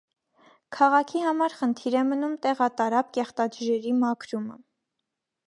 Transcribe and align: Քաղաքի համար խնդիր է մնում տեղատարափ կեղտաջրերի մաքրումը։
Քաղաքի 0.77 1.21
համար 1.25 1.55
խնդիր 1.59 1.97
է 1.99 2.01
մնում 2.13 2.33
տեղատարափ 2.47 3.13
կեղտաջրերի 3.19 3.95
մաքրումը։ 4.07 4.61